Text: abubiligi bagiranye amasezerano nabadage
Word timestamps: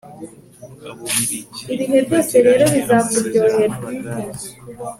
abubiligi 0.91 1.63
bagiranye 2.09 2.79
amasezerano 2.85 3.61
nabadage 3.67 4.49